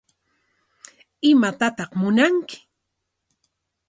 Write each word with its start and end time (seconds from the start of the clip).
¿Imatataq 1.31 1.91
munanki? 2.01 2.57